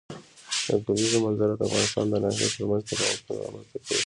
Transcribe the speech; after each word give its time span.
د 0.67 0.69
کلیزو 0.85 1.17
منظره 1.25 1.53
د 1.55 1.61
افغانستان 1.67 2.05
د 2.09 2.13
ناحیو 2.23 2.53
ترمنځ 2.55 2.83
تفاوتونه 2.89 3.39
رامنځ 3.45 3.67
ته 3.71 3.77
کوي. 3.85 3.97